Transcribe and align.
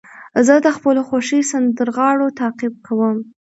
زه 0.45 0.55
د 0.65 0.67
خپلو 0.77 1.01
خوښې 1.09 1.39
سندرغاړو 1.51 2.35
تعقیب 2.39 2.73
کوم. 2.87 3.17